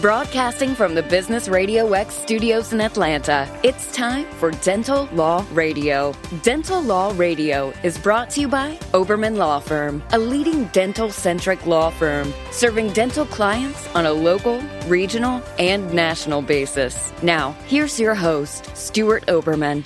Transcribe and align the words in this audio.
Broadcasting 0.00 0.74
from 0.74 0.94
the 0.94 1.02
Business 1.02 1.48
Radio 1.48 1.90
X 1.94 2.14
studios 2.14 2.74
in 2.74 2.82
Atlanta, 2.82 3.48
it's 3.62 3.90
time 3.94 4.26
for 4.32 4.50
Dental 4.50 5.08
Law 5.12 5.46
Radio. 5.52 6.12
Dental 6.42 6.82
Law 6.82 7.14
Radio 7.16 7.72
is 7.82 7.96
brought 7.96 8.28
to 8.30 8.42
you 8.42 8.48
by 8.48 8.76
Oberman 8.92 9.36
Law 9.38 9.58
Firm, 9.58 10.02
a 10.10 10.18
leading 10.18 10.64
dental 10.66 11.08
centric 11.08 11.64
law 11.64 11.88
firm 11.88 12.34
serving 12.50 12.92
dental 12.92 13.24
clients 13.24 13.88
on 13.94 14.04
a 14.04 14.12
local, 14.12 14.60
regional, 14.86 15.42
and 15.58 15.90
national 15.94 16.42
basis. 16.42 17.10
Now, 17.22 17.52
here's 17.66 17.98
your 17.98 18.14
host, 18.14 18.76
Stuart 18.76 19.24
Oberman. 19.28 19.82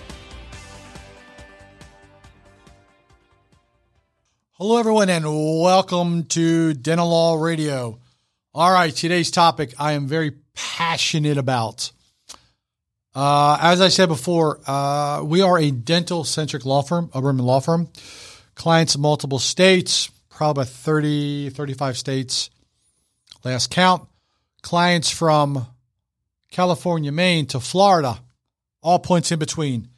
Hello, 4.55 4.77
everyone, 4.77 5.09
and 5.09 5.25
welcome 5.25 6.25
to 6.25 6.75
Dental 6.75 7.09
Law 7.09 7.37
Radio. 7.37 8.01
All 8.53 8.73
right, 8.73 8.93
today's 8.93 9.31
topic 9.31 9.75
I 9.79 9.93
am 9.93 10.09
very 10.09 10.33
passionate 10.57 11.39
about. 11.39 11.93
Uh, 13.15 13.57
as 13.61 13.81
I 13.81 13.87
said 13.87 14.09
before, 14.09 14.59
uh, 14.67 15.23
we 15.23 15.41
are 15.41 15.57
a 15.57 15.71
dental 15.71 16.25
centric 16.25 16.65
law 16.65 16.83
firm, 16.83 17.11
Oberman 17.11 17.43
law 17.43 17.61
firm. 17.61 17.89
Clients 18.57 18.97
in 18.97 19.03
multiple 19.03 19.39
states, 19.39 20.11
probably 20.31 20.65
30, 20.65 21.51
35 21.51 21.97
states, 21.97 22.51
last 23.45 23.71
count. 23.71 24.09
Clients 24.63 25.11
from 25.11 25.69
California, 26.51 27.13
Maine 27.13 27.47
to 27.47 27.61
Florida, 27.61 28.19
all 28.83 28.99
points 28.99 29.31
in 29.31 29.39
between. 29.39 29.91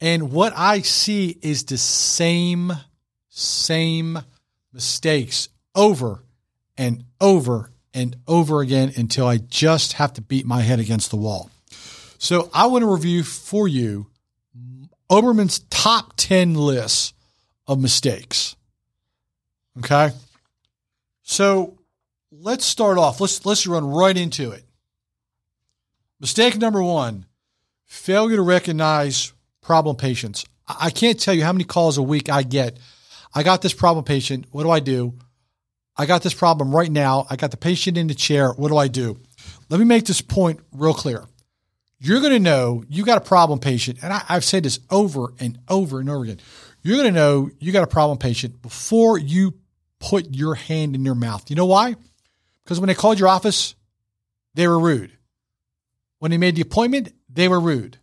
And 0.00 0.32
what 0.32 0.54
I 0.56 0.80
see 0.80 1.38
is 1.40 1.62
the 1.62 1.78
same, 1.78 2.72
same 3.28 4.18
mistakes 4.72 5.48
over 5.76 6.24
and 6.78 7.04
over 7.20 7.70
and 7.92 8.16
over 8.26 8.60
again 8.60 8.92
until 8.96 9.26
I 9.26 9.36
just 9.38 9.94
have 9.94 10.12
to 10.14 10.22
beat 10.22 10.46
my 10.46 10.62
head 10.62 10.78
against 10.78 11.10
the 11.10 11.16
wall. 11.16 11.50
So 12.18 12.48
I 12.54 12.66
want 12.66 12.82
to 12.82 12.90
review 12.90 13.24
for 13.24 13.68
you 13.68 14.06
Oberman's 15.10 15.60
top 15.70 16.14
10 16.16 16.54
lists 16.54 17.12
of 17.66 17.80
mistakes. 17.80 18.56
Okay. 19.78 20.10
So 21.22 21.78
let's 22.30 22.64
start 22.64 22.98
off. 22.98 23.20
Let's 23.20 23.44
let's 23.46 23.66
run 23.66 23.86
right 23.86 24.16
into 24.16 24.50
it. 24.50 24.64
Mistake 26.20 26.56
number 26.56 26.82
one, 26.82 27.26
failure 27.84 28.36
to 28.36 28.42
recognize 28.42 29.32
problem 29.60 29.96
patients. 29.96 30.44
I 30.66 30.90
can't 30.90 31.18
tell 31.18 31.34
you 31.34 31.44
how 31.44 31.52
many 31.52 31.64
calls 31.64 31.96
a 31.96 32.02
week 32.02 32.28
I 32.28 32.42
get. 32.42 32.78
I 33.34 33.42
got 33.42 33.62
this 33.62 33.72
problem 33.72 34.04
patient. 34.04 34.46
What 34.50 34.64
do 34.64 34.70
I 34.70 34.80
do? 34.80 35.14
I 35.98 36.06
got 36.06 36.22
this 36.22 36.32
problem 36.32 36.74
right 36.74 36.90
now. 36.90 37.26
I 37.28 37.34
got 37.34 37.50
the 37.50 37.56
patient 37.56 37.98
in 37.98 38.06
the 38.06 38.14
chair. 38.14 38.52
What 38.52 38.68
do 38.68 38.76
I 38.76 38.86
do? 38.86 39.18
Let 39.68 39.80
me 39.80 39.84
make 39.84 40.06
this 40.06 40.20
point 40.20 40.60
real 40.72 40.94
clear. 40.94 41.24
You're 41.98 42.20
going 42.20 42.32
to 42.32 42.38
know 42.38 42.84
you 42.88 43.04
got 43.04 43.18
a 43.18 43.22
problem 43.22 43.58
patient, 43.58 43.98
and 44.02 44.12
I, 44.12 44.18
have 44.28 44.44
said 44.44 44.62
this 44.62 44.78
over 44.88 45.34
and 45.40 45.58
over 45.68 45.98
and 45.98 46.08
over 46.08 46.22
again. 46.22 46.38
You're 46.82 46.96
going 46.96 47.12
to 47.12 47.20
know 47.20 47.50
you 47.58 47.72
got 47.72 47.82
a 47.82 47.88
problem 47.88 48.18
patient 48.18 48.62
before 48.62 49.18
you 49.18 49.54
put 49.98 50.32
your 50.32 50.54
hand 50.54 50.94
in 50.94 51.04
your 51.04 51.16
mouth. 51.16 51.50
You 51.50 51.56
know 51.56 51.66
why? 51.66 51.96
Because 52.62 52.78
when 52.78 52.86
they 52.86 52.94
called 52.94 53.18
your 53.18 53.28
office, 53.28 53.74
they 54.54 54.68
were 54.68 54.78
rude. 54.78 55.10
When 56.20 56.30
they 56.30 56.38
made 56.38 56.54
the 56.54 56.62
appointment, 56.62 57.12
they 57.28 57.48
were 57.48 57.58
rude. 57.58 57.98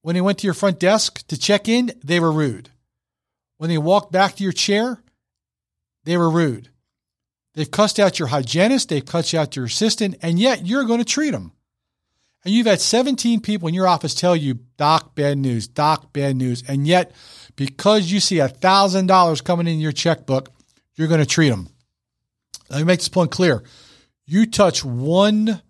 When 0.00 0.14
they 0.14 0.22
went 0.22 0.38
to 0.38 0.46
your 0.46 0.54
front 0.54 0.78
desk 0.78 1.26
to 1.26 1.38
check 1.38 1.68
in, 1.68 1.92
they 2.02 2.20
were 2.20 2.32
rude. 2.32 2.70
When 3.58 3.68
they 3.68 3.76
walked 3.76 4.12
back 4.12 4.36
to 4.36 4.42
your 4.42 4.52
chair, 4.52 5.02
they 6.04 6.16
were 6.16 6.30
rude. 6.30 6.70
They've 7.58 7.68
cussed 7.68 7.98
out 7.98 8.20
your 8.20 8.28
hygienist, 8.28 8.88
they've 8.88 9.04
cussed 9.04 9.34
out 9.34 9.56
your 9.56 9.64
assistant, 9.64 10.14
and 10.22 10.38
yet 10.38 10.64
you're 10.64 10.84
going 10.84 11.00
to 11.00 11.04
treat 11.04 11.32
them. 11.32 11.50
And 12.44 12.54
you've 12.54 12.68
had 12.68 12.80
17 12.80 13.40
people 13.40 13.66
in 13.66 13.74
your 13.74 13.88
office 13.88 14.14
tell 14.14 14.36
you, 14.36 14.60
Doc, 14.76 15.16
bad 15.16 15.38
news, 15.38 15.66
Doc, 15.66 16.12
bad 16.12 16.36
news. 16.36 16.62
And 16.68 16.86
yet, 16.86 17.10
because 17.56 18.12
you 18.12 18.20
see 18.20 18.36
$1,000 18.36 19.44
coming 19.44 19.66
in 19.66 19.80
your 19.80 19.90
checkbook, 19.90 20.50
you're 20.94 21.08
going 21.08 21.18
to 21.18 21.26
treat 21.26 21.48
them. 21.48 21.68
Let 22.70 22.78
me 22.78 22.84
make 22.84 23.00
this 23.00 23.08
point 23.08 23.32
clear. 23.32 23.64
You 24.24 24.46
touch 24.46 24.84
one 24.84 25.60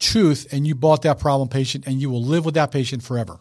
tooth 0.00 0.52
and 0.52 0.66
you 0.66 0.74
bought 0.74 1.00
that 1.00 1.18
problem 1.18 1.48
patient, 1.48 1.86
and 1.86 1.98
you 1.98 2.10
will 2.10 2.22
live 2.22 2.44
with 2.44 2.56
that 2.56 2.72
patient 2.72 3.02
forever. 3.02 3.40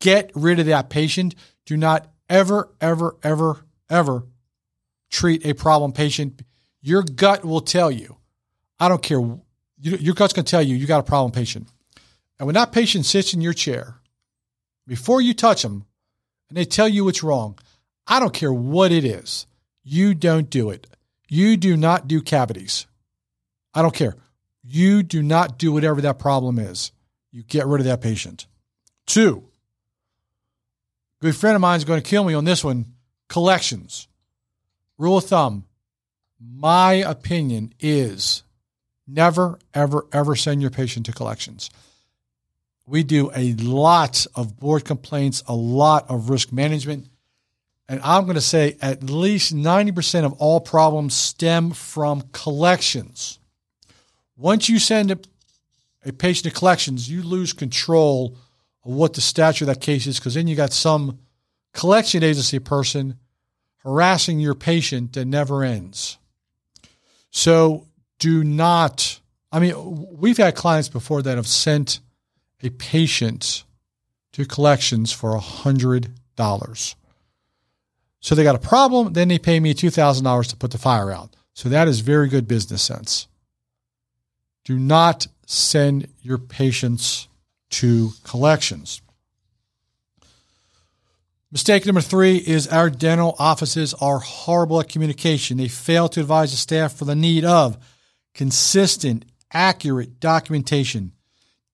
Get 0.00 0.30
rid 0.34 0.58
of 0.58 0.64
that 0.64 0.88
patient. 0.88 1.34
Do 1.66 1.76
not 1.76 2.10
ever, 2.30 2.72
ever, 2.80 3.16
ever, 3.22 3.66
ever 3.90 4.24
treat 5.10 5.44
a 5.44 5.52
problem 5.52 5.92
patient 5.92 6.40
your 6.84 7.02
gut 7.02 7.46
will 7.46 7.62
tell 7.62 7.90
you. 7.90 8.18
I 8.78 8.90
don't 8.90 9.02
care. 9.02 9.18
Your 9.80 10.14
gut's 10.14 10.34
going 10.34 10.44
to 10.44 10.50
tell 10.50 10.62
you 10.62 10.76
you 10.76 10.86
got 10.86 11.00
a 11.00 11.04
problem 11.04 11.32
patient. 11.32 11.66
And 12.38 12.46
when 12.46 12.54
that 12.56 12.72
patient 12.72 13.06
sits 13.06 13.32
in 13.32 13.40
your 13.40 13.54
chair, 13.54 13.94
before 14.86 15.22
you 15.22 15.32
touch 15.32 15.62
them, 15.62 15.86
and 16.48 16.58
they 16.58 16.66
tell 16.66 16.86
you 16.86 17.06
what's 17.06 17.22
wrong, 17.22 17.58
I 18.06 18.20
don't 18.20 18.34
care 18.34 18.52
what 18.52 18.92
it 18.92 19.02
is. 19.02 19.46
You 19.82 20.12
don't 20.14 20.50
do 20.50 20.68
it. 20.68 20.86
You 21.26 21.56
do 21.56 21.74
not 21.74 22.06
do 22.06 22.20
cavities. 22.20 22.86
I 23.72 23.80
don't 23.80 23.94
care. 23.94 24.14
You 24.62 25.02
do 25.02 25.22
not 25.22 25.58
do 25.58 25.72
whatever 25.72 26.02
that 26.02 26.18
problem 26.18 26.58
is. 26.58 26.92
You 27.30 27.42
get 27.44 27.66
rid 27.66 27.80
of 27.80 27.86
that 27.86 28.02
patient. 28.02 28.46
Two, 29.06 29.44
good 31.22 31.34
friend 31.34 31.54
of 31.54 31.62
mine 31.62 31.78
is 31.78 31.84
going 31.84 32.02
to 32.02 32.08
kill 32.08 32.24
me 32.24 32.34
on 32.34 32.44
this 32.44 32.62
one 32.62 32.92
collections. 33.28 34.06
Rule 34.98 35.16
of 35.16 35.24
thumb 35.24 35.64
my 36.40 36.94
opinion 36.94 37.72
is 37.80 38.42
never, 39.06 39.58
ever, 39.72 40.06
ever 40.12 40.36
send 40.36 40.60
your 40.60 40.70
patient 40.70 41.06
to 41.06 41.12
collections. 41.12 41.70
We 42.86 43.02
do 43.02 43.30
a 43.34 43.54
lot 43.54 44.26
of 44.34 44.58
board 44.58 44.84
complaints, 44.84 45.42
a 45.46 45.54
lot 45.54 46.10
of 46.10 46.28
risk 46.28 46.52
management. 46.52 47.08
And 47.88 48.00
I'm 48.02 48.24
going 48.24 48.34
to 48.34 48.40
say 48.40 48.76
at 48.80 49.02
least 49.02 49.54
90% 49.54 50.24
of 50.24 50.34
all 50.34 50.60
problems 50.60 51.14
stem 51.14 51.70
from 51.70 52.22
collections. 52.32 53.38
Once 54.36 54.68
you 54.68 54.78
send 54.78 55.10
a, 55.10 55.18
a 56.04 56.12
patient 56.12 56.52
to 56.52 56.58
collections, 56.58 57.10
you 57.10 57.22
lose 57.22 57.52
control 57.52 58.36
of 58.84 58.92
what 58.92 59.14
the 59.14 59.20
stature 59.20 59.64
of 59.64 59.68
that 59.68 59.80
case 59.80 60.06
is 60.06 60.18
because 60.18 60.34
then 60.34 60.46
you 60.46 60.56
got 60.56 60.72
some 60.72 61.18
collection 61.72 62.22
agency 62.22 62.58
person 62.58 63.18
harassing 63.78 64.40
your 64.40 64.54
patient 64.54 65.12
that 65.12 65.26
never 65.26 65.62
ends. 65.62 66.18
So 67.34 67.88
do 68.20 68.44
not, 68.44 69.20
I 69.50 69.58
mean, 69.58 69.74
we've 70.16 70.36
had 70.36 70.54
clients 70.54 70.88
before 70.88 71.20
that 71.22 71.36
have 71.36 71.48
sent 71.48 71.98
a 72.62 72.70
patient 72.70 73.64
to 74.34 74.46
collections 74.46 75.10
for 75.10 75.34
a 75.34 75.40
$100. 75.40 76.94
So 78.20 78.34
they 78.36 78.44
got 78.44 78.54
a 78.54 78.60
problem, 78.60 79.14
then 79.14 79.26
they 79.26 79.40
pay 79.40 79.58
me 79.58 79.74
$2,000 79.74 80.48
to 80.48 80.56
put 80.56 80.70
the 80.70 80.78
fire 80.78 81.10
out. 81.10 81.34
So 81.54 81.68
that 81.68 81.88
is 81.88 82.00
very 82.00 82.28
good 82.28 82.46
business 82.46 82.82
sense. 82.82 83.26
Do 84.64 84.78
not 84.78 85.26
send 85.44 86.06
your 86.22 86.38
patients 86.38 87.26
to 87.70 88.12
collections. 88.22 89.02
Mistake 91.54 91.86
number 91.86 92.00
three 92.00 92.36
is 92.36 92.66
our 92.66 92.90
dental 92.90 93.36
offices 93.38 93.94
are 93.94 94.18
horrible 94.18 94.80
at 94.80 94.88
communication. 94.88 95.56
They 95.56 95.68
fail 95.68 96.08
to 96.08 96.20
advise 96.20 96.50
the 96.50 96.56
staff 96.56 96.94
for 96.94 97.04
the 97.04 97.14
need 97.14 97.44
of 97.44 97.78
consistent, 98.34 99.24
accurate 99.52 100.18
documentation. 100.18 101.12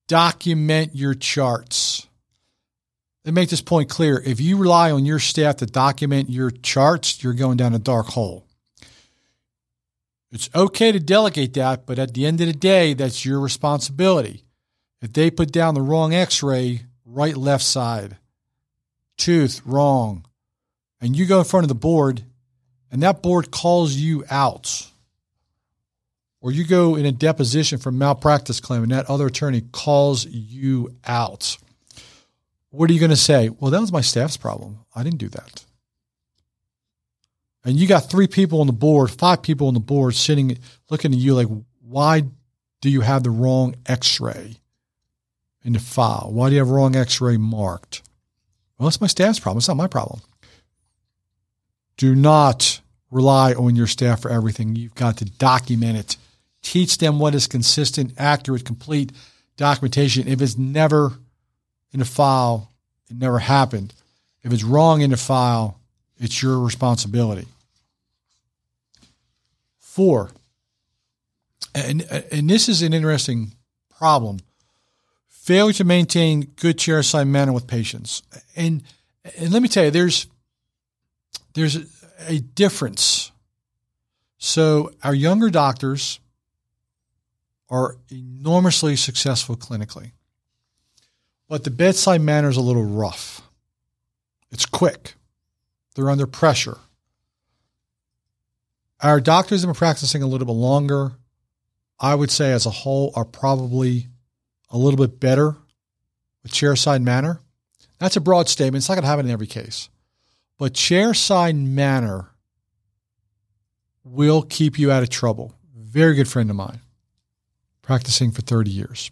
Document 0.06 0.94
your 0.94 1.14
charts. 1.14 2.06
Let 3.24 3.32
me 3.32 3.40
make 3.40 3.48
this 3.48 3.62
point 3.62 3.88
clear. 3.88 4.22
If 4.22 4.38
you 4.38 4.58
rely 4.58 4.90
on 4.90 5.06
your 5.06 5.18
staff 5.18 5.56
to 5.56 5.66
document 5.66 6.28
your 6.28 6.50
charts, 6.50 7.24
you're 7.24 7.32
going 7.32 7.56
down 7.56 7.74
a 7.74 7.78
dark 7.78 8.08
hole. 8.08 8.44
It's 10.30 10.50
okay 10.54 10.92
to 10.92 11.00
delegate 11.00 11.54
that, 11.54 11.86
but 11.86 11.98
at 11.98 12.12
the 12.12 12.26
end 12.26 12.42
of 12.42 12.48
the 12.48 12.52
day, 12.52 12.92
that's 12.92 13.24
your 13.24 13.40
responsibility. 13.40 14.44
If 15.00 15.14
they 15.14 15.30
put 15.30 15.52
down 15.52 15.74
the 15.74 15.80
wrong 15.80 16.12
x 16.12 16.42
ray, 16.42 16.82
right, 17.06 17.34
left 17.34 17.64
side, 17.64 18.18
tooth 19.20 19.60
wrong, 19.64 20.24
and 21.00 21.14
you 21.14 21.26
go 21.26 21.38
in 21.38 21.44
front 21.44 21.64
of 21.64 21.68
the 21.68 21.74
board 21.74 22.24
and 22.90 23.02
that 23.02 23.22
board 23.22 23.50
calls 23.50 23.94
you 23.94 24.24
out, 24.30 24.88
or 26.40 26.50
you 26.50 26.64
go 26.64 26.96
in 26.96 27.06
a 27.06 27.12
deposition 27.12 27.78
for 27.78 27.92
malpractice 27.92 28.60
claim 28.60 28.82
and 28.82 28.92
that 28.92 29.08
other 29.08 29.26
attorney 29.26 29.62
calls 29.72 30.26
you 30.26 30.94
out, 31.06 31.56
what 32.70 32.90
are 32.90 32.92
you 32.92 33.00
going 33.00 33.10
to 33.10 33.16
say? 33.16 33.48
Well, 33.48 33.70
that 33.70 33.80
was 33.80 33.92
my 33.92 34.00
staff's 34.00 34.36
problem. 34.36 34.78
I 34.94 35.02
didn't 35.02 35.18
do 35.18 35.28
that. 35.28 35.64
And 37.64 37.76
you 37.76 37.86
got 37.86 38.10
three 38.10 38.26
people 38.26 38.60
on 38.60 38.66
the 38.66 38.72
board, 38.72 39.10
five 39.10 39.42
people 39.42 39.68
on 39.68 39.74
the 39.74 39.80
board 39.80 40.14
sitting 40.14 40.58
looking 40.88 41.12
at 41.12 41.18
you 41.18 41.34
like, 41.34 41.48
why 41.82 42.22
do 42.80 42.88
you 42.88 43.02
have 43.02 43.22
the 43.22 43.30
wrong 43.30 43.74
x 43.86 44.20
ray 44.20 44.56
in 45.62 45.74
the 45.74 45.78
file? 45.78 46.30
Why 46.32 46.48
do 46.48 46.54
you 46.54 46.60
have 46.60 46.70
wrong 46.70 46.96
x 46.96 47.20
ray 47.20 47.36
marked? 47.36 47.89
Well, 48.80 48.90
my 49.00 49.06
staff's 49.06 49.38
problem. 49.38 49.58
It's 49.58 49.68
not 49.68 49.76
my 49.76 49.86
problem. 49.86 50.20
Do 51.96 52.16
not 52.16 52.80
rely 53.10 53.52
on 53.52 53.76
your 53.76 53.86
staff 53.86 54.22
for 54.22 54.30
everything. 54.30 54.74
You've 54.74 54.94
got 54.94 55.18
to 55.18 55.24
document 55.26 55.98
it 55.98 56.16
Teach 56.62 56.98
them 56.98 57.18
what 57.18 57.34
is 57.34 57.46
consistent, 57.46 58.14
accurate, 58.18 58.64
complete 58.64 59.12
documentation. 59.56 60.28
If 60.28 60.42
it's 60.42 60.58
never 60.58 61.12
in 61.92 62.00
a 62.00 62.04
file, 62.04 62.70
it 63.08 63.16
never 63.16 63.38
happened. 63.38 63.94
If 64.42 64.52
it's 64.52 64.64
wrong 64.64 65.00
in 65.00 65.10
the 65.10 65.16
file, 65.16 65.78
it's 66.18 66.42
your 66.42 66.58
responsibility. 66.58 67.46
Four, 69.78 70.30
and, 71.74 72.02
and 72.30 72.48
this 72.48 72.68
is 72.68 72.82
an 72.82 72.92
interesting 72.92 73.52
problem 73.98 74.38
failure 75.40 75.72
to 75.72 75.84
maintain 75.84 76.52
good 76.56 76.78
chair 76.78 77.02
side 77.02 77.26
manner 77.26 77.52
with 77.52 77.66
patients. 77.66 78.22
And, 78.54 78.82
and 79.38 79.50
let 79.52 79.62
me 79.62 79.68
tell 79.68 79.84
you, 79.84 79.90
there's, 79.90 80.26
there's 81.54 81.78
a 82.28 82.40
difference. 82.40 83.32
So 84.36 84.92
our 85.02 85.14
younger 85.14 85.48
doctors 85.48 86.20
are 87.70 87.96
enormously 88.10 88.96
successful 88.96 89.56
clinically, 89.56 90.12
but 91.48 91.64
the 91.64 91.70
bedside 91.70 92.20
manner 92.20 92.50
is 92.50 92.56
a 92.56 92.62
little 92.62 92.84
rough. 92.84 93.40
It's 94.50 94.66
quick. 94.66 95.14
They're 95.94 96.10
under 96.10 96.26
pressure. 96.26 96.78
Our 99.00 99.20
doctors 99.20 99.62
have 99.62 99.68
been 99.68 99.74
practicing 99.74 100.22
a 100.22 100.26
little 100.26 100.46
bit 100.46 100.52
longer, 100.52 101.12
I 101.98 102.14
would 102.14 102.30
say 102.30 102.52
as 102.52 102.66
a 102.66 102.70
whole, 102.70 103.12
are 103.16 103.24
probably 103.24 104.08
a 104.70 104.78
little 104.78 104.98
bit 104.98 105.20
better 105.20 105.56
with 106.42 106.52
chair 106.52 106.76
side 106.76 107.02
manner. 107.02 107.40
That's 107.98 108.16
a 108.16 108.20
broad 108.20 108.48
statement. 108.48 108.82
It's 108.82 108.88
not 108.88 108.94
going 108.94 109.02
to 109.02 109.08
happen 109.08 109.26
in 109.26 109.32
every 109.32 109.46
case. 109.46 109.88
But 110.58 110.74
chair 110.74 111.14
side 111.14 111.56
manner 111.56 112.30
will 114.04 114.42
keep 114.42 114.78
you 114.78 114.90
out 114.90 115.02
of 115.02 115.10
trouble. 115.10 115.54
Very 115.74 116.14
good 116.14 116.28
friend 116.28 116.48
of 116.50 116.56
mine, 116.56 116.80
practicing 117.82 118.30
for 118.30 118.42
30 118.42 118.70
years. 118.70 119.10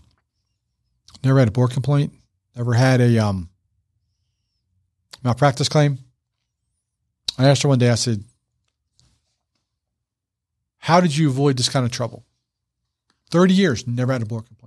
Never 1.24 1.38
had 1.38 1.48
a 1.48 1.52
board 1.52 1.72
complaint, 1.72 2.12
never 2.56 2.74
had 2.74 3.00
a 3.00 3.18
um, 3.18 3.48
malpractice 5.24 5.68
claim. 5.68 5.98
I 7.38 7.48
asked 7.48 7.62
her 7.62 7.68
one 7.68 7.78
day, 7.78 7.90
I 7.90 7.96
said, 7.96 8.24
How 10.78 11.00
did 11.00 11.16
you 11.16 11.28
avoid 11.28 11.56
this 11.56 11.68
kind 11.68 11.84
of 11.84 11.92
trouble? 11.92 12.24
30 13.30 13.54
years, 13.54 13.86
never 13.86 14.12
had 14.12 14.22
a 14.22 14.26
board 14.26 14.46
complaint. 14.46 14.57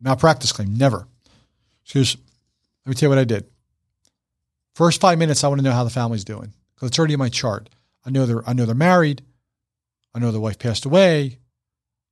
Malpractice 0.00 0.52
claim, 0.52 0.74
never. 0.74 1.06
She 1.82 1.98
goes, 1.98 2.16
Let 2.84 2.90
me 2.90 2.94
tell 2.94 3.08
you 3.08 3.10
what 3.10 3.18
I 3.18 3.24
did. 3.24 3.46
First 4.74 5.00
five 5.00 5.18
minutes, 5.18 5.44
I 5.44 5.48
want 5.48 5.60
to 5.60 5.64
know 5.64 5.72
how 5.72 5.84
the 5.84 5.90
family's 5.90 6.24
doing 6.24 6.54
because 6.74 6.88
it's 6.88 6.98
already 6.98 7.14
in 7.14 7.18
my 7.18 7.28
chart. 7.28 7.68
I 8.04 8.10
know 8.10 8.26
they're 8.26 8.48
I 8.48 8.52
know 8.52 8.66
they're 8.66 8.74
married. 8.74 9.22
I 10.14 10.18
know 10.18 10.30
their 10.30 10.40
wife 10.40 10.58
passed 10.58 10.84
away. 10.84 11.38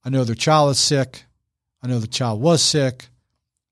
I 0.05 0.11
know 0.11 0.25
their 0.25 0.35
child 0.35 0.71
is 0.71 0.79
sick. 0.79 1.25
I 1.83 1.87
know 1.87 1.99
the 1.99 2.07
child 2.07 2.41
was 2.41 2.63
sick. 2.63 3.09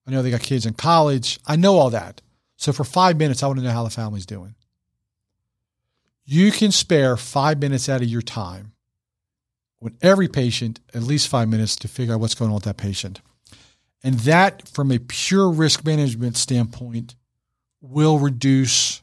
I 0.06 0.10
know 0.10 0.22
they 0.22 0.30
got 0.30 0.40
kids 0.40 0.66
in 0.66 0.74
college. 0.74 1.38
I 1.46 1.56
know 1.56 1.76
all 1.76 1.90
that. 1.90 2.22
So 2.56 2.72
for 2.72 2.84
five 2.84 3.16
minutes, 3.16 3.42
I 3.42 3.46
want 3.46 3.58
to 3.58 3.64
know 3.64 3.72
how 3.72 3.84
the 3.84 3.90
family's 3.90 4.26
doing. 4.26 4.54
You 6.24 6.50
can 6.50 6.72
spare 6.72 7.16
five 7.16 7.60
minutes 7.60 7.88
out 7.88 8.02
of 8.02 8.08
your 8.08 8.22
time 8.22 8.72
with 9.80 9.94
every 10.02 10.28
patient, 10.28 10.80
at 10.94 11.02
least 11.02 11.28
five 11.28 11.48
minutes 11.48 11.76
to 11.76 11.88
figure 11.88 12.14
out 12.14 12.20
what's 12.20 12.34
going 12.34 12.50
on 12.50 12.54
with 12.54 12.64
that 12.64 12.76
patient. 12.76 13.20
And 14.02 14.14
that, 14.20 14.68
from 14.68 14.92
a 14.92 14.98
pure 14.98 15.50
risk 15.50 15.84
management 15.84 16.36
standpoint, 16.36 17.16
will 17.80 18.18
reduce 18.18 19.02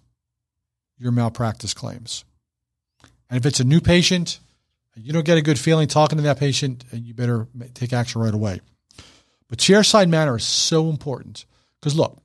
your 0.98 1.12
malpractice 1.12 1.74
claims. 1.74 2.24
And 3.30 3.38
if 3.38 3.46
it's 3.46 3.60
a 3.60 3.66
new 3.66 3.82
patient, 3.82 4.40
you 4.96 5.12
don't 5.12 5.26
get 5.26 5.38
a 5.38 5.42
good 5.42 5.60
feeling 5.60 5.88
talking 5.88 6.18
to 6.18 6.24
that 6.24 6.40
patient, 6.40 6.84
and 6.92 7.04
you 7.04 7.14
better 7.14 7.48
take 7.74 7.94
action 7.94 8.22
right 8.22 8.34
away. 8.34 8.62
But 9.50 9.58
chairside 9.58 10.10
manner 10.10 10.38
is 10.38 10.46
so 10.46 10.90
important 10.90 11.46
because 11.80 11.96
look, 11.96 12.22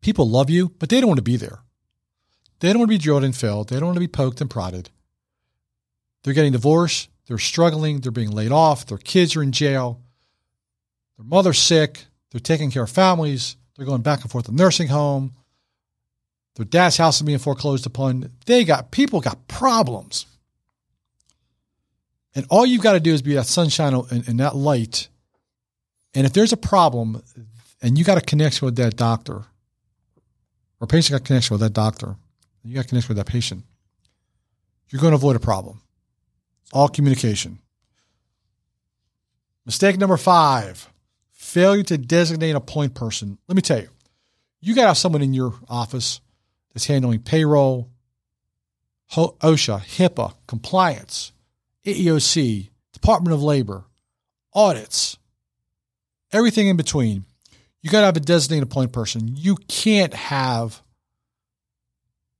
people 0.00 0.28
love 0.28 0.50
you, 0.50 0.70
but 0.78 0.88
they 0.88 1.00
don't 1.00 1.08
want 1.08 1.18
to 1.18 1.22
be 1.22 1.36
there. 1.36 1.58
They 2.60 2.68
don't 2.68 2.78
want 2.78 2.90
to 2.90 2.94
be 2.94 3.02
drilled 3.02 3.24
and 3.24 3.36
filled. 3.36 3.68
They 3.68 3.76
don't 3.76 3.86
want 3.86 3.96
to 3.96 4.00
be 4.00 4.08
poked 4.08 4.40
and 4.40 4.48
prodded. 4.48 4.90
They're 6.22 6.34
getting 6.34 6.52
divorced. 6.52 7.10
They're 7.26 7.38
struggling. 7.38 8.00
They're 8.00 8.12
being 8.12 8.30
laid 8.30 8.52
off. 8.52 8.86
Their 8.86 8.98
kids 8.98 9.36
are 9.36 9.42
in 9.42 9.52
jail. 9.52 10.00
Their 11.16 11.26
mother's 11.26 11.58
sick. 11.58 12.04
They're 12.30 12.40
taking 12.40 12.70
care 12.70 12.82
of 12.82 12.90
families. 12.90 13.56
They're 13.76 13.86
going 13.86 14.02
back 14.02 14.22
and 14.22 14.30
forth 14.30 14.46
to 14.46 14.54
nursing 14.54 14.88
home. 14.88 15.32
Their 16.56 16.64
dad's 16.64 16.96
house 16.96 17.16
is 17.16 17.22
being 17.22 17.38
foreclosed 17.38 17.86
upon. 17.86 18.30
They 18.46 18.64
got 18.64 18.90
people 18.90 19.20
got 19.20 19.48
problems. 19.48 20.26
And 22.34 22.46
all 22.50 22.66
you've 22.66 22.82
got 22.82 22.92
to 22.92 23.00
do 23.00 23.12
is 23.12 23.22
be 23.22 23.34
that 23.34 23.46
sunshine 23.46 23.94
and, 23.94 24.28
and 24.28 24.40
that 24.40 24.56
light. 24.56 25.08
And 26.14 26.26
if 26.26 26.32
there's 26.32 26.52
a 26.52 26.56
problem 26.56 27.22
and 27.82 27.98
you 27.98 28.04
got 28.04 28.18
a 28.18 28.20
connection 28.20 28.66
with 28.66 28.76
that 28.76 28.96
doctor, 28.96 29.44
or 30.80 30.86
patient 30.86 31.18
got 31.18 31.26
connection 31.26 31.54
with 31.54 31.60
that 31.60 31.72
doctor, 31.72 32.16
you 32.64 32.74
got 32.74 32.88
connection 32.88 33.08
with 33.08 33.18
that 33.18 33.30
patient, 33.30 33.64
you're 34.88 35.00
going 35.00 35.12
to 35.12 35.16
avoid 35.16 35.36
a 35.36 35.40
problem. 35.40 35.80
All 36.72 36.88
communication. 36.88 37.58
Mistake 39.66 39.98
number 39.98 40.16
five 40.16 40.88
failure 41.54 41.84
to 41.84 41.96
designate 41.96 42.56
a 42.56 42.60
point 42.60 42.94
person. 42.94 43.38
Let 43.46 43.54
me 43.54 43.62
tell 43.62 43.78
you, 43.78 43.88
you 44.60 44.74
got 44.74 44.82
to 44.82 44.88
have 44.88 44.98
someone 44.98 45.22
in 45.22 45.34
your 45.34 45.54
office 45.68 46.20
that's 46.72 46.86
handling 46.86 47.20
payroll, 47.20 47.88
OSHA, 49.12 49.84
HIPAA, 49.84 50.34
compliance, 50.48 51.30
EEOC, 51.86 52.70
Department 52.92 53.34
of 53.34 53.42
Labor, 53.44 53.84
audits, 54.52 55.16
everything 56.32 56.66
in 56.66 56.76
between. 56.76 57.24
You 57.82 57.90
got 57.90 58.00
to 58.00 58.06
have 58.06 58.16
a 58.16 58.20
designated 58.20 58.68
point 58.68 58.92
person. 58.92 59.36
You 59.36 59.54
can't 59.68 60.12
have 60.12 60.82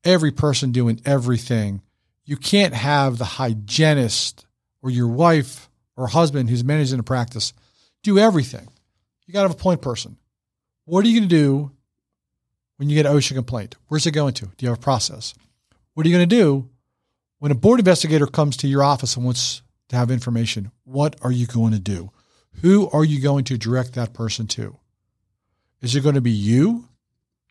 every 0.02 0.32
person 0.32 0.72
doing 0.72 1.00
everything. 1.04 1.82
You 2.24 2.36
can't 2.36 2.74
have 2.74 3.18
the 3.18 3.24
hygienist 3.24 4.44
or 4.82 4.90
your 4.90 5.06
wife 5.06 5.70
or 5.96 6.08
husband 6.08 6.50
who's 6.50 6.64
managing 6.64 6.96
the 6.96 7.04
practice 7.04 7.52
do 8.02 8.18
everything. 8.18 8.66
You 9.26 9.32
got 9.32 9.42
to 9.42 9.48
have 9.48 9.58
a 9.58 9.62
point 9.62 9.82
person. 9.82 10.16
What 10.84 11.04
are 11.04 11.08
you 11.08 11.20
going 11.20 11.28
to 11.28 11.34
do 11.34 11.70
when 12.76 12.88
you 12.88 12.94
get 12.94 13.06
an 13.06 13.16
OSHA 13.16 13.34
complaint? 13.34 13.76
Where's 13.88 14.06
it 14.06 14.12
going 14.12 14.34
to? 14.34 14.46
Do 14.46 14.52
you 14.58 14.68
have 14.68 14.78
a 14.78 14.82
process? 14.82 15.34
What 15.94 16.04
are 16.04 16.08
you 16.08 16.16
going 16.16 16.28
to 16.28 16.36
do 16.36 16.68
when 17.38 17.52
a 17.52 17.54
board 17.54 17.80
investigator 17.80 18.26
comes 18.26 18.56
to 18.58 18.68
your 18.68 18.82
office 18.82 19.16
and 19.16 19.24
wants 19.24 19.62
to 19.88 19.96
have 19.96 20.10
information? 20.10 20.70
What 20.84 21.16
are 21.22 21.32
you 21.32 21.46
going 21.46 21.72
to 21.72 21.78
do? 21.78 22.10
Who 22.62 22.90
are 22.90 23.04
you 23.04 23.20
going 23.20 23.44
to 23.44 23.58
direct 23.58 23.94
that 23.94 24.12
person 24.12 24.46
to? 24.48 24.76
Is 25.80 25.94
it 25.96 26.02
going 26.02 26.14
to 26.14 26.20
be 26.20 26.30
you? 26.30 26.88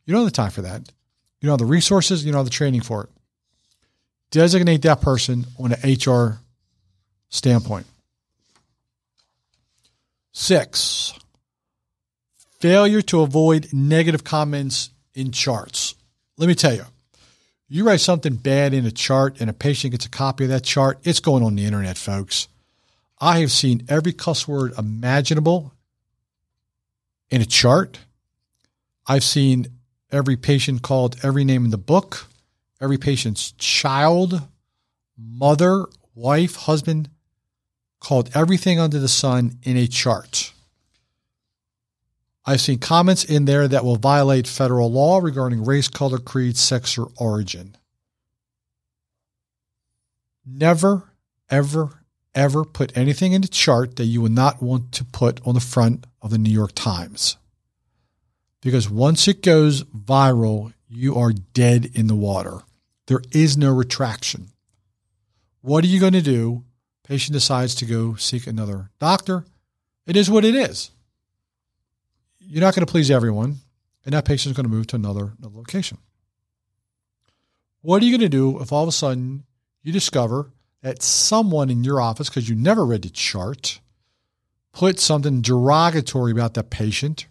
You 0.05 0.13
don't 0.13 0.23
have 0.23 0.31
the 0.31 0.35
time 0.35 0.51
for 0.51 0.61
that. 0.61 0.91
You 1.39 1.47
don't 1.47 1.59
have 1.59 1.67
the 1.67 1.71
resources. 1.71 2.25
You 2.25 2.31
don't 2.31 2.39
have 2.39 2.45
the 2.45 2.51
training 2.51 2.81
for 2.81 3.03
it. 3.03 3.09
Designate 4.31 4.81
that 4.83 5.01
person 5.01 5.45
on 5.59 5.73
an 5.73 5.93
HR 5.93 6.39
standpoint. 7.29 7.85
Six, 10.31 11.13
failure 12.63 13.01
to 13.01 13.19
avoid 13.19 13.67
negative 13.73 14.23
comments 14.23 14.89
in 15.13 15.31
charts. 15.33 15.95
Let 16.37 16.47
me 16.47 16.55
tell 16.55 16.73
you, 16.73 16.85
you 17.67 17.85
write 17.85 17.99
something 17.99 18.35
bad 18.35 18.73
in 18.73 18.85
a 18.85 18.91
chart 18.91 19.41
and 19.41 19.49
a 19.49 19.53
patient 19.53 19.91
gets 19.91 20.05
a 20.05 20.09
copy 20.09 20.45
of 20.45 20.49
that 20.49 20.63
chart, 20.63 20.97
it's 21.03 21.19
going 21.19 21.43
on 21.43 21.55
the 21.55 21.65
internet, 21.65 21.97
folks. 21.97 22.47
I 23.19 23.41
have 23.41 23.51
seen 23.51 23.83
every 23.89 24.13
cuss 24.13 24.47
word 24.47 24.71
imaginable 24.77 25.73
in 27.29 27.41
a 27.41 27.45
chart. 27.45 27.99
I've 29.05 29.25
seen 29.25 29.67
every 30.09 30.37
patient 30.37 30.83
called 30.83 31.17
every 31.21 31.43
name 31.43 31.65
in 31.65 31.71
the 31.71 31.77
book, 31.77 32.27
every 32.79 32.97
patient's 32.97 33.51
child, 33.57 34.41
mother, 35.17 35.83
wife, 36.15 36.55
husband, 36.55 37.09
called 37.99 38.29
everything 38.33 38.79
under 38.79 38.99
the 38.99 39.09
sun 39.09 39.57
in 39.63 39.75
a 39.75 39.85
chart. 39.85 40.52
I've 42.45 42.61
seen 42.61 42.79
comments 42.79 43.23
in 43.23 43.45
there 43.45 43.67
that 43.67 43.85
will 43.85 43.95
violate 43.95 44.47
federal 44.47 44.91
law 44.91 45.19
regarding 45.19 45.63
race, 45.63 45.87
color, 45.87 46.17
creed, 46.17 46.57
sex, 46.57 46.97
or 46.97 47.09
origin. 47.17 47.77
Never, 50.45 51.13
ever, 51.49 52.01
ever 52.35 52.65
put 52.65 52.97
anything 52.97 53.31
in 53.31 53.41
the 53.41 53.47
chart 53.47 53.95
that 53.95 54.05
you 54.05 54.21
would 54.21 54.33
not 54.33 54.61
want 54.61 54.91
to 54.93 55.05
put 55.05 55.39
on 55.45 55.53
the 55.53 55.61
front 55.61 56.05
of 56.21 56.31
the 56.31 56.37
New 56.37 56.51
York 56.51 56.73
Times. 56.75 57.37
Because 58.61 58.89
once 58.89 59.27
it 59.27 59.41
goes 59.41 59.83
viral, 59.83 60.73
you 60.89 61.15
are 61.15 61.31
dead 61.31 61.89
in 61.93 62.07
the 62.07 62.15
water. 62.15 62.59
There 63.07 63.21
is 63.31 63.57
no 63.57 63.73
retraction. 63.73 64.49
What 65.61 65.85
are 65.85 65.87
you 65.87 65.99
going 65.99 66.13
to 66.13 66.21
do? 66.21 66.65
Patient 67.05 67.33
decides 67.33 67.73
to 67.75 67.85
go 67.85 68.15
seek 68.15 68.47
another 68.47 68.89
doctor. 68.99 69.45
It 70.05 70.17
is 70.17 70.29
what 70.29 70.43
it 70.43 70.55
is 70.55 70.91
you're 72.45 72.61
not 72.61 72.75
going 72.75 72.85
to 72.85 72.91
please 72.91 73.09
everyone, 73.09 73.57
and 74.05 74.13
that 74.13 74.25
patient 74.25 74.51
is 74.51 74.55
going 74.57 74.69
to 74.69 74.75
move 74.75 74.87
to 74.87 74.95
another, 74.95 75.33
another 75.39 75.55
location. 75.55 75.97
What 77.81 78.01
are 78.01 78.05
you 78.05 78.11
going 78.11 78.29
to 78.29 78.29
do 78.29 78.59
if 78.61 78.71
all 78.71 78.83
of 78.83 78.89
a 78.89 78.93
sudden 78.93 79.43
you 79.81 79.91
discover 79.91 80.51
that 80.81 81.01
someone 81.01 81.69
in 81.69 81.83
your 81.83 82.01
office, 82.01 82.29
because 82.29 82.49
you 82.49 82.55
never 82.55 82.85
read 82.85 83.01
the 83.01 83.09
chart, 83.09 83.79
put 84.71 84.99
something 84.99 85.41
derogatory 85.41 86.31
about 86.31 86.53
that 86.53 86.69
patient, 86.69 87.27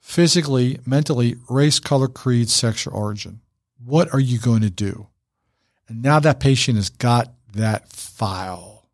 physically, 0.00 0.78
mentally, 0.84 1.36
race, 1.48 1.78
color, 1.78 2.08
creed, 2.08 2.48
sexual 2.48 2.94
origin. 2.94 3.40
What 3.84 4.12
are 4.12 4.20
you 4.20 4.38
going 4.38 4.62
to 4.62 4.70
do? 4.70 5.08
And 5.88 6.02
now 6.02 6.20
that 6.20 6.40
patient 6.40 6.76
has 6.76 6.88
got 6.88 7.32
that 7.54 7.88
file. 7.90 8.86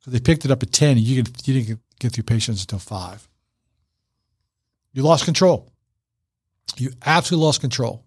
So 0.00 0.10
they 0.10 0.20
picked 0.20 0.44
it 0.44 0.50
up 0.50 0.62
at 0.62 0.72
10 0.72 0.96
and 0.96 1.00
you, 1.00 1.22
you 1.44 1.62
didn't 1.62 1.80
get 1.98 2.12
through 2.12 2.24
patients 2.24 2.62
until 2.62 2.78
5. 2.78 3.28
You 4.92 5.02
lost 5.02 5.24
control. 5.24 5.72
You 6.76 6.90
absolutely 7.04 7.46
lost 7.46 7.60
control. 7.60 8.04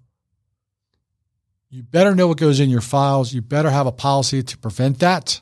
You 1.70 1.84
better 1.84 2.14
know 2.16 2.28
what 2.28 2.38
goes 2.38 2.60
in 2.60 2.70
your 2.70 2.82
files. 2.82 3.34
You 3.34 3.42
better 3.42 3.70
have 3.70 3.88
a 3.88 3.92
policy 3.92 4.44
to 4.44 4.58
prevent 4.58 5.00
that. 5.00 5.42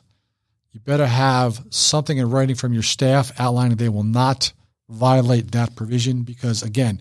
You 0.70 0.80
better 0.80 1.06
have 1.06 1.60
something 1.70 2.16
in 2.16 2.30
writing 2.30 2.54
from 2.54 2.72
your 2.72 2.84
staff 2.84 3.32
outlining 3.40 3.76
they 3.76 3.88
will 3.88 4.04
not 4.04 4.52
violate 4.88 5.50
that 5.52 5.74
provision 5.74 6.22
because, 6.22 6.62
again, 6.62 7.00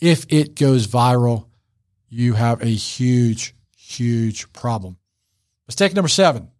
if 0.00 0.26
it 0.28 0.54
goes 0.54 0.86
viral, 0.86 1.46
you 2.08 2.34
have 2.34 2.62
a 2.62 2.66
huge, 2.66 3.54
huge 3.76 4.52
problem. 4.52 4.98
Mistake 5.66 5.94
number 5.94 6.08
seven 6.08 6.50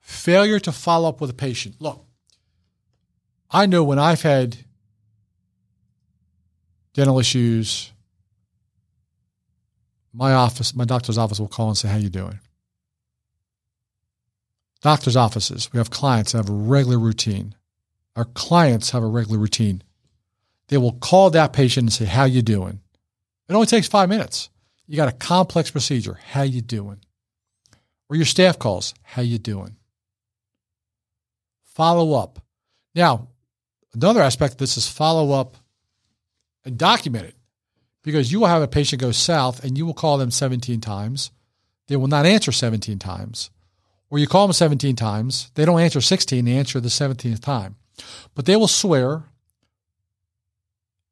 failure 0.00 0.58
to 0.58 0.72
follow 0.72 1.08
up 1.08 1.20
with 1.20 1.30
a 1.30 1.34
patient. 1.34 1.76
Look, 1.80 2.04
I 3.50 3.66
know 3.66 3.84
when 3.84 3.98
I've 3.98 4.22
had 4.22 4.56
dental 6.98 7.20
issues, 7.20 7.92
my 10.12 10.32
office, 10.32 10.74
my 10.74 10.84
doctor's 10.84 11.16
office 11.16 11.38
will 11.38 11.46
call 11.46 11.68
and 11.68 11.78
say, 11.78 11.86
How 11.86 11.96
you 11.96 12.08
doing? 12.08 12.40
Doctor's 14.82 15.14
offices, 15.14 15.72
we 15.72 15.78
have 15.78 15.90
clients 15.90 16.32
that 16.32 16.38
have 16.38 16.48
a 16.48 16.52
regular 16.52 16.98
routine. 16.98 17.54
Our 18.16 18.24
clients 18.24 18.90
have 18.90 19.04
a 19.04 19.06
regular 19.06 19.38
routine. 19.38 19.84
They 20.66 20.76
will 20.76 20.94
call 20.94 21.30
that 21.30 21.52
patient 21.52 21.84
and 21.84 21.92
say, 21.92 22.04
How 22.04 22.24
you 22.24 22.42
doing? 22.42 22.80
It 23.48 23.54
only 23.54 23.68
takes 23.68 23.86
five 23.86 24.08
minutes. 24.08 24.50
You 24.88 24.96
got 24.96 25.08
a 25.08 25.12
complex 25.12 25.70
procedure. 25.70 26.18
How 26.32 26.42
you 26.42 26.62
doing? 26.62 26.98
Or 28.10 28.16
your 28.16 28.26
staff 28.26 28.58
calls, 28.58 28.92
How 29.04 29.22
you 29.22 29.38
doing? 29.38 29.76
Follow 31.62 32.18
up. 32.20 32.40
Now, 32.96 33.28
another 33.94 34.20
aspect 34.20 34.54
of 34.54 34.58
this 34.58 34.76
is 34.76 34.88
follow 34.88 35.30
up 35.30 35.58
and 36.68 36.78
document 36.78 37.26
it 37.26 37.34
because 38.04 38.30
you 38.30 38.40
will 38.40 38.46
have 38.46 38.62
a 38.62 38.68
patient 38.68 39.02
go 39.02 39.10
south 39.10 39.64
and 39.64 39.76
you 39.76 39.84
will 39.84 39.94
call 39.94 40.18
them 40.18 40.30
17 40.30 40.80
times. 40.80 41.32
They 41.88 41.96
will 41.96 42.06
not 42.06 42.26
answer 42.26 42.52
17 42.52 42.98
times. 42.98 43.50
Or 44.10 44.18
you 44.18 44.26
call 44.26 44.46
them 44.46 44.54
17 44.54 44.96
times, 44.96 45.50
they 45.54 45.64
don't 45.64 45.80
answer 45.80 46.00
16, 46.00 46.44
they 46.44 46.52
answer 46.52 46.80
the 46.80 46.88
17th 46.88 47.40
time. 47.40 47.76
But 48.34 48.46
they 48.46 48.56
will 48.56 48.68
swear 48.68 49.24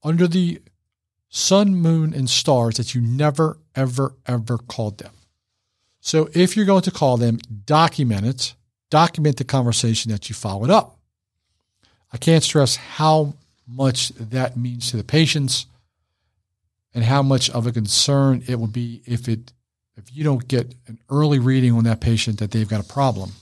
under 0.03 0.27
the 0.27 0.63
sun, 1.29 1.75
moon, 1.75 2.15
and 2.15 2.31
stars 2.31 2.77
that 2.77 2.95
you 2.95 3.01
never, 3.01 3.59
ever, 3.75 4.15
ever 4.27 4.57
called 4.57 4.99
them. 4.99 5.13
So 6.01 6.31
if 6.33 6.57
you're 6.57 6.65
going 6.65 6.83
to 6.83 6.91
call 6.91 7.17
them, 7.17 7.39
document 7.65 8.25
it, 8.25 8.55
document 8.89 9.37
the 9.37 9.45
conversation 9.45 10.13
that 10.13 10.29
you 10.29 10.35
followed 10.35 10.71
up. 10.71 10.99
I 12.13 12.17
can't 12.17 12.45
stress 12.45 12.77
how 12.77 13.35
much 13.66 14.11
that 14.11 14.56
means 14.56 14.90
to 14.90 14.96
the 14.96 15.04
patients 15.04 15.66
and 16.94 17.04
how 17.04 17.23
much 17.23 17.50
of 17.50 17.66
a 17.66 17.73
concern 17.73 18.42
it 18.46 18.58
will 18.58 18.66
be 18.66 19.02
if 19.04 19.28
it 19.28 19.52
if 19.96 20.14
you 20.14 20.25
don't 20.25 20.46
get 20.46 20.75
an 20.88 20.99
early 21.11 21.38
reading 21.38 21.73
on 21.73 21.85
that 21.85 22.00
patient 22.00 22.38
that 22.38 22.50
they've 22.50 22.68
got 22.68 22.85
a 22.85 22.92
problem. 22.92 23.32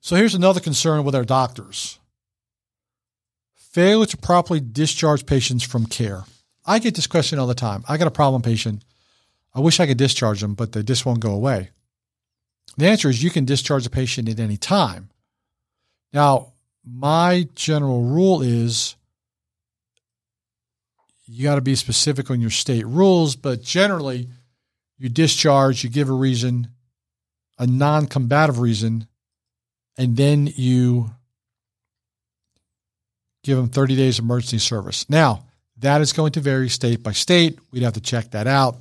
So 0.00 0.14
here's 0.14 0.36
another 0.36 0.60
concern 0.60 1.02
with 1.02 1.16
our 1.16 1.24
doctors. 1.24 1.98
Failure 3.54 4.06
to 4.06 4.16
properly 4.16 4.60
discharge 4.60 5.26
patients 5.26 5.64
from 5.64 5.86
care. 5.86 6.24
I 6.64 6.78
get 6.78 6.94
this 6.94 7.08
question 7.08 7.40
all 7.40 7.48
the 7.48 7.54
time. 7.54 7.84
I 7.88 7.96
got 7.96 8.06
a 8.06 8.12
problem 8.12 8.40
patient. 8.40 8.84
I 9.52 9.60
wish 9.60 9.80
I 9.80 9.86
could 9.86 9.98
discharge 9.98 10.40
them, 10.40 10.54
but 10.54 10.72
they 10.72 10.82
just 10.82 11.04
won't 11.04 11.20
go 11.20 11.32
away. 11.32 11.70
The 12.76 12.86
answer 12.86 13.08
is 13.08 13.22
you 13.22 13.30
can 13.30 13.44
discharge 13.44 13.84
a 13.86 13.90
patient 13.90 14.28
at 14.28 14.38
any 14.38 14.56
time. 14.56 15.10
Now, 16.12 16.52
my 16.86 17.48
general 17.54 18.02
rule 18.02 18.42
is 18.42 18.94
you 21.26 21.42
got 21.42 21.56
to 21.56 21.60
be 21.60 21.74
specific 21.74 22.30
on 22.30 22.40
your 22.40 22.50
state 22.50 22.86
rules, 22.86 23.34
but 23.34 23.62
generally, 23.62 24.28
you 24.96 25.08
discharge, 25.08 25.82
you 25.82 25.90
give 25.90 26.08
a 26.08 26.12
reason, 26.12 26.68
a 27.58 27.66
non 27.66 28.06
combative 28.06 28.60
reason, 28.60 29.08
and 29.98 30.16
then 30.16 30.46
you 30.54 31.10
give 33.42 33.56
them 33.56 33.68
30 33.68 33.96
days 33.96 34.18
emergency 34.18 34.58
service. 34.58 35.08
Now, 35.10 35.44
that 35.78 36.00
is 36.00 36.12
going 36.12 36.32
to 36.32 36.40
vary 36.40 36.68
state 36.68 37.02
by 37.02 37.12
state. 37.12 37.58
We'd 37.70 37.82
have 37.82 37.94
to 37.94 38.00
check 38.00 38.30
that 38.30 38.46
out. 38.46 38.76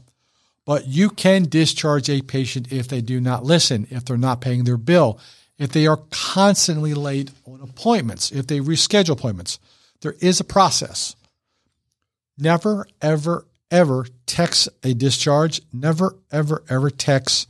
But 0.65 0.87
you 0.87 1.09
can 1.09 1.43
discharge 1.43 2.09
a 2.09 2.21
patient 2.21 2.71
if 2.71 2.87
they 2.87 3.01
do 3.01 3.19
not 3.19 3.43
listen, 3.43 3.87
if 3.91 4.05
they're 4.05 4.17
not 4.17 4.41
paying 4.41 4.63
their 4.63 4.77
bill, 4.77 5.19
if 5.57 5.71
they 5.71 5.87
are 5.87 6.01
constantly 6.11 6.93
late 6.93 7.31
on 7.45 7.61
appointments, 7.61 8.31
if 8.31 8.47
they 8.47 8.59
reschedule 8.59 9.11
appointments. 9.11 9.59
There 10.01 10.15
is 10.19 10.39
a 10.39 10.43
process. 10.43 11.15
Never, 12.37 12.87
ever, 13.01 13.45
ever 13.71 14.05
text 14.25 14.69
a 14.83 14.93
discharge. 14.93 15.61
Never, 15.71 16.15
ever, 16.31 16.63
ever 16.69 16.89
text 16.89 17.47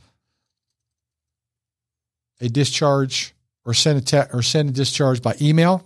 a 2.40 2.48
discharge 2.48 3.34
or 3.64 3.74
send 3.74 3.98
a 3.98 4.00
te- 4.00 4.32
or 4.32 4.42
send 4.42 4.70
a 4.70 4.72
discharge 4.72 5.20
by 5.22 5.34
email. 5.40 5.84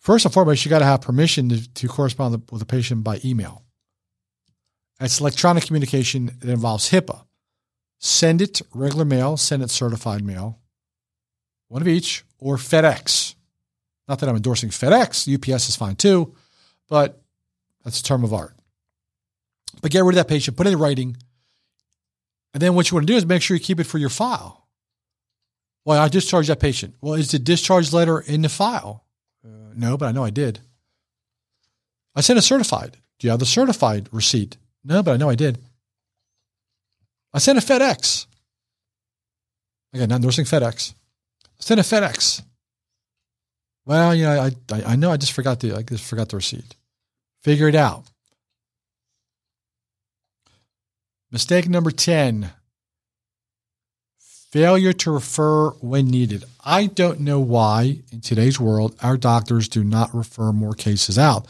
First 0.00 0.24
and 0.24 0.34
foremost, 0.34 0.64
you 0.64 0.70
got 0.70 0.80
to 0.80 0.84
have 0.84 1.00
permission 1.00 1.48
to, 1.48 1.74
to 1.74 1.88
correspond 1.88 2.42
with 2.50 2.62
a 2.62 2.66
patient 2.66 3.04
by 3.04 3.20
email. 3.24 3.62
It's 5.00 5.20
electronic 5.20 5.64
communication 5.64 6.26
that 6.38 6.48
involves 6.48 6.90
HIPAA. 6.90 7.25
Send 7.98 8.42
it 8.42 8.60
regular 8.74 9.04
mail, 9.04 9.36
send 9.36 9.62
it 9.62 9.70
certified 9.70 10.22
mail, 10.24 10.58
one 11.68 11.82
of 11.82 11.88
each, 11.88 12.24
or 12.38 12.56
FedEx. 12.56 13.34
Not 14.08 14.20
that 14.20 14.28
I'm 14.28 14.36
endorsing 14.36 14.70
FedEx, 14.70 15.32
UPS 15.32 15.68
is 15.68 15.76
fine 15.76 15.96
too, 15.96 16.34
but 16.88 17.20
that's 17.84 18.00
a 18.00 18.04
term 18.04 18.24
of 18.24 18.34
art. 18.34 18.54
But 19.82 19.90
get 19.90 20.04
rid 20.04 20.14
of 20.14 20.16
that 20.16 20.28
patient, 20.28 20.56
put 20.56 20.66
it 20.66 20.72
in 20.72 20.78
writing. 20.78 21.16
And 22.54 22.62
then 22.62 22.74
what 22.74 22.90
you 22.90 22.94
want 22.94 23.06
to 23.06 23.12
do 23.12 23.16
is 23.16 23.26
make 23.26 23.42
sure 23.42 23.56
you 23.56 23.62
keep 23.62 23.80
it 23.80 23.84
for 23.84 23.98
your 23.98 24.08
file. 24.08 24.66
Well, 25.84 26.02
I 26.02 26.08
discharged 26.08 26.48
that 26.48 26.60
patient. 26.60 26.94
Well, 27.00 27.14
is 27.14 27.30
the 27.30 27.38
discharge 27.38 27.92
letter 27.92 28.18
in 28.18 28.42
the 28.42 28.48
file? 28.48 29.04
Uh, 29.44 29.72
no, 29.74 29.96
but 29.96 30.06
I 30.06 30.12
know 30.12 30.24
I 30.24 30.30
did. 30.30 30.60
I 32.14 32.22
sent 32.22 32.38
a 32.38 32.42
certified. 32.42 32.96
Do 33.18 33.26
you 33.26 33.30
have 33.30 33.40
the 33.40 33.46
certified 33.46 34.08
receipt? 34.10 34.56
No, 34.82 35.02
but 35.02 35.12
I 35.12 35.16
know 35.16 35.28
I 35.28 35.34
did. 35.34 35.58
I 37.36 37.38
sent 37.38 37.58
a 37.58 37.60
FedEx. 37.60 38.24
Again, 39.92 40.08
not 40.08 40.16
endorsing 40.16 40.46
FedEx. 40.46 40.94
I 41.44 41.48
sent 41.62 41.78
a 41.78 41.82
FedEx. 41.82 42.42
Well, 43.84 44.14
you 44.14 44.24
know, 44.24 44.40
I, 44.40 44.74
I, 44.74 44.82
I 44.92 44.96
know 44.96 45.12
I 45.12 45.18
just 45.18 45.34
forgot 45.34 45.60
the 45.60 45.74
I 45.74 45.82
just 45.82 46.02
forgot 46.02 46.30
the 46.30 46.36
receipt. 46.36 46.74
Figure 47.42 47.68
it 47.68 47.74
out. 47.74 48.04
Mistake 51.30 51.68
number 51.68 51.90
10 51.90 52.52
failure 54.50 54.94
to 54.94 55.10
refer 55.10 55.68
when 55.82 56.06
needed. 56.06 56.42
I 56.64 56.86
don't 56.86 57.20
know 57.20 57.40
why 57.40 57.98
in 58.10 58.22
today's 58.22 58.58
world 58.58 58.96
our 59.02 59.18
doctors 59.18 59.68
do 59.68 59.84
not 59.84 60.14
refer 60.14 60.52
more 60.52 60.72
cases 60.72 61.18
out. 61.18 61.46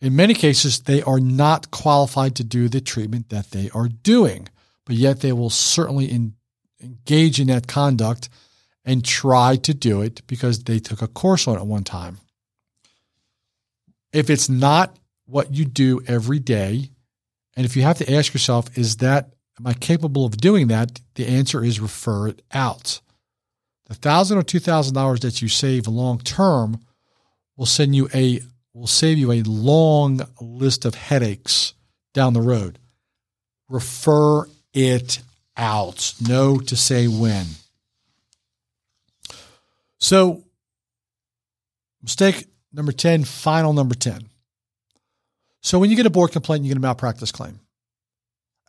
In 0.00 0.16
many 0.16 0.32
cases, 0.32 0.80
they 0.80 1.02
are 1.02 1.20
not 1.20 1.70
qualified 1.70 2.34
to 2.36 2.44
do 2.44 2.70
the 2.70 2.80
treatment 2.80 3.28
that 3.28 3.50
they 3.50 3.68
are 3.74 3.88
doing, 3.88 4.48
but 4.88 4.96
yet 4.96 5.20
they 5.20 5.32
will 5.32 5.50
certainly 5.50 6.06
in, 6.06 6.34
engage 6.82 7.38
in 7.38 7.46
that 7.46 7.68
conduct 7.68 8.28
and 8.84 9.04
try 9.04 9.54
to 9.54 9.72
do 9.72 10.02
it 10.02 10.26
because 10.26 10.64
they 10.64 10.80
took 10.80 11.02
a 11.02 11.06
course 11.06 11.46
on 11.46 11.56
it 11.56 11.64
one 11.64 11.84
time. 11.84 12.18
If 14.12 14.30
it's 14.30 14.48
not 14.48 14.98
what 15.28 15.54
you 15.54 15.64
do 15.64 16.00
every 16.06 16.38
day. 16.38 16.90
And 17.56 17.66
if 17.66 17.76
you 17.76 17.82
have 17.82 17.98
to 17.98 18.12
ask 18.12 18.32
yourself, 18.32 18.76
is 18.76 18.96
that, 18.96 19.34
am 19.58 19.66
I 19.66 19.74
capable 19.74 20.24
of 20.24 20.38
doing 20.38 20.68
that? 20.68 21.00
The 21.14 21.26
answer 21.26 21.62
is 21.62 21.80
refer 21.80 22.28
it 22.28 22.42
out. 22.52 23.00
The 23.86 23.94
thousand 23.94 24.38
or 24.38 24.42
two 24.42 24.58
thousand 24.58 24.94
dollars 24.94 25.20
that 25.20 25.40
you 25.40 25.48
save 25.48 25.86
long 25.86 26.18
term 26.18 26.80
will 27.56 27.66
send 27.66 27.94
you 27.94 28.08
a 28.14 28.40
will 28.74 28.86
save 28.86 29.18
you 29.18 29.32
a 29.32 29.42
long 29.42 30.20
list 30.40 30.84
of 30.84 30.94
headaches 30.94 31.74
down 32.12 32.32
the 32.32 32.42
road. 32.42 32.78
Refer 33.68 34.46
it 34.72 35.20
out. 35.56 36.14
Know 36.26 36.58
to 36.58 36.76
say 36.76 37.08
when. 37.08 37.46
So, 39.98 40.44
mistake 42.02 42.46
number 42.72 42.92
10, 42.92 43.24
final 43.24 43.72
number 43.72 43.94
10. 43.94 44.28
So 45.60 45.78
when 45.78 45.90
you 45.90 45.96
get 45.96 46.06
a 46.06 46.10
board 46.10 46.32
complaint, 46.32 46.64
you 46.64 46.68
get 46.68 46.76
a 46.76 46.80
malpractice 46.80 47.32
claim. 47.32 47.58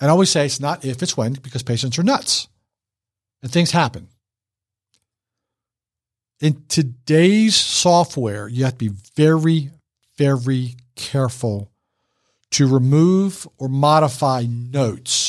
And 0.01 0.09
I 0.09 0.11
always 0.11 0.29
say 0.29 0.45
it's 0.45 0.59
not 0.59 0.83
if, 0.83 1.03
it's 1.03 1.15
when, 1.15 1.33
because 1.33 1.61
patients 1.61 1.99
are 1.99 2.03
nuts 2.03 2.47
and 3.41 3.51
things 3.51 3.71
happen. 3.71 4.07
in 6.41 6.63
today's 6.69 7.55
software, 7.55 8.47
you 8.47 8.63
have 8.63 8.77
to 8.77 8.89
be 8.89 8.95
very, 9.15 9.71
very 10.17 10.75
careful 10.95 11.69
to 12.51 12.67
remove 12.67 13.47
or 13.57 13.67
modify 13.67 14.45
notes 14.47 15.28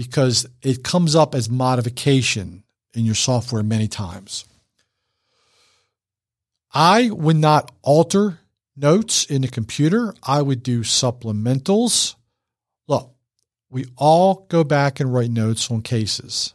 because 0.00 0.46
it 0.62 0.82
comes 0.82 1.14
up 1.14 1.34
as 1.34 1.50
modification 1.50 2.64
in 2.94 3.04
your 3.04 3.14
software 3.14 3.62
many 3.62 3.86
times. 3.86 4.46
I 6.72 7.10
would 7.10 7.36
not 7.36 7.70
alter 7.82 8.38
notes 8.74 9.26
in 9.26 9.42
the 9.42 9.48
computer. 9.48 10.14
I 10.22 10.40
would 10.40 10.62
do 10.62 10.80
supplementals. 10.80 12.14
Look, 12.88 13.14
we 13.68 13.84
all 13.98 14.46
go 14.48 14.64
back 14.64 15.00
and 15.00 15.12
write 15.12 15.28
notes 15.28 15.70
on 15.70 15.82
cases. 15.82 16.54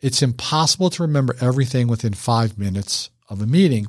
It's 0.00 0.20
impossible 0.20 0.90
to 0.90 1.02
remember 1.04 1.34
everything 1.40 1.88
within 1.88 2.12
five 2.12 2.58
minutes 2.58 3.08
of 3.30 3.40
a 3.40 3.46
meeting. 3.46 3.86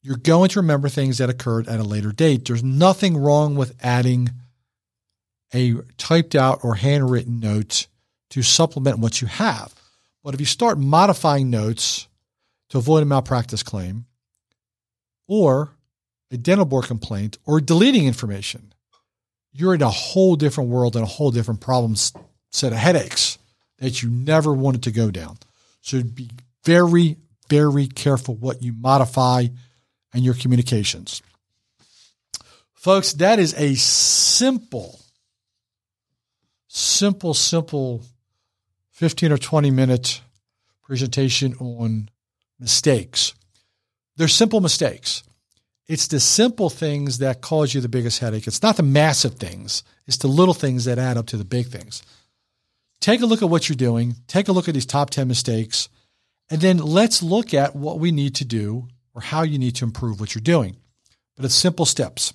You're 0.00 0.16
going 0.16 0.48
to 0.50 0.60
remember 0.60 0.88
things 0.88 1.18
that 1.18 1.28
occurred 1.28 1.66
at 1.66 1.80
a 1.80 1.82
later 1.82 2.12
date. 2.12 2.44
There's 2.44 2.62
nothing 2.62 3.16
wrong 3.16 3.56
with 3.56 3.74
adding 3.82 4.30
a 5.54 5.74
typed 5.96 6.34
out 6.34 6.60
or 6.64 6.74
handwritten 6.74 7.40
note 7.40 7.86
to 8.30 8.42
supplement 8.42 8.98
what 8.98 9.20
you 9.20 9.28
have. 9.28 9.74
But 10.22 10.34
if 10.34 10.40
you 10.40 10.46
start 10.46 10.78
modifying 10.78 11.50
notes 11.50 12.08
to 12.70 12.78
avoid 12.78 13.02
a 13.02 13.06
malpractice 13.06 13.62
claim 13.62 14.06
or 15.28 15.70
a 16.30 16.36
dental 16.36 16.64
board 16.64 16.86
complaint 16.86 17.38
or 17.46 17.60
deleting 17.60 18.06
information, 18.06 18.72
you're 19.52 19.74
in 19.74 19.82
a 19.82 19.90
whole 19.90 20.34
different 20.34 20.70
world 20.70 20.96
and 20.96 21.04
a 21.04 21.08
whole 21.08 21.30
different 21.30 21.60
problem 21.60 21.94
set 21.94 22.72
of 22.72 22.78
headaches 22.78 23.38
that 23.78 24.02
you 24.02 24.10
never 24.10 24.52
wanted 24.52 24.82
to 24.82 24.90
go 24.90 25.10
down. 25.10 25.38
So 25.80 26.02
be 26.02 26.30
very, 26.64 27.16
very 27.48 27.86
careful 27.86 28.34
what 28.34 28.62
you 28.62 28.72
modify 28.72 29.46
and 30.12 30.24
your 30.24 30.34
communications. 30.34 31.22
Folks, 32.72 33.12
that 33.14 33.38
is 33.38 33.54
a 33.54 33.74
simple, 33.74 34.98
simple, 36.94 37.34
simple 37.34 38.02
15 38.92 39.32
or 39.32 39.38
20 39.38 39.70
minute 39.70 40.20
presentation 40.82 41.54
on 41.54 42.08
mistakes. 42.60 43.34
They're 44.16 44.28
simple 44.28 44.60
mistakes. 44.60 45.24
It's 45.86 46.06
the 46.06 46.20
simple 46.20 46.70
things 46.70 47.18
that 47.18 47.42
cause 47.42 47.74
you 47.74 47.80
the 47.80 47.88
biggest 47.88 48.20
headache. 48.20 48.46
It's 48.46 48.62
not 48.62 48.76
the 48.76 48.82
massive 48.82 49.34
things, 49.34 49.82
it's 50.06 50.18
the 50.18 50.28
little 50.28 50.54
things 50.54 50.84
that 50.84 50.98
add 50.98 51.16
up 51.16 51.26
to 51.26 51.36
the 51.36 51.44
big 51.44 51.66
things. 51.66 52.02
Take 53.00 53.20
a 53.20 53.26
look 53.26 53.42
at 53.42 53.50
what 53.50 53.68
you're 53.68 53.76
doing, 53.76 54.14
take 54.28 54.48
a 54.48 54.52
look 54.52 54.68
at 54.68 54.74
these 54.74 54.86
top 54.86 55.10
10 55.10 55.28
mistakes, 55.28 55.88
and 56.48 56.60
then 56.60 56.78
let's 56.78 57.22
look 57.22 57.52
at 57.52 57.76
what 57.76 57.98
we 57.98 58.12
need 58.12 58.36
to 58.36 58.44
do 58.44 58.88
or 59.14 59.20
how 59.20 59.42
you 59.42 59.58
need 59.58 59.76
to 59.76 59.84
improve 59.84 60.20
what 60.20 60.34
you're 60.34 60.42
doing. 60.42 60.76
But 61.36 61.44
it's 61.44 61.54
simple 61.54 61.84
steps. 61.84 62.32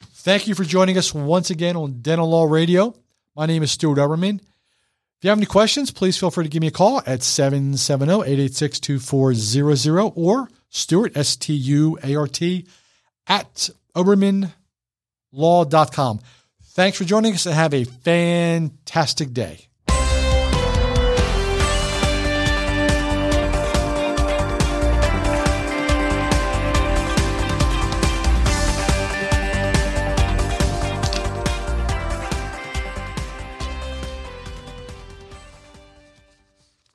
Thank 0.00 0.46
you 0.46 0.54
for 0.54 0.64
joining 0.64 0.96
us 0.96 1.12
once 1.12 1.50
again 1.50 1.76
on 1.76 2.02
Dental 2.02 2.28
Law 2.28 2.44
Radio. 2.44 2.94
My 3.36 3.46
name 3.46 3.64
is 3.64 3.72
Stuart 3.72 3.98
Oberman. 3.98 4.36
If 4.36 5.22
you 5.22 5.30
have 5.30 5.38
any 5.38 5.46
questions, 5.46 5.90
please 5.90 6.16
feel 6.16 6.30
free 6.30 6.44
to 6.44 6.50
give 6.50 6.60
me 6.60 6.68
a 6.68 6.70
call 6.70 7.02
at 7.04 7.18
770-886-2400 7.20 10.12
or 10.14 10.48
Stuart, 10.68 11.16
S-T-U-A-R-T, 11.16 12.66
at 13.26 13.70
obermanlaw.com. 13.96 16.20
Thanks 16.62 16.98
for 16.98 17.04
joining 17.04 17.34
us 17.34 17.46
and 17.46 17.54
have 17.54 17.72
a 17.74 17.84
fantastic 17.84 19.32
day. 19.32 19.68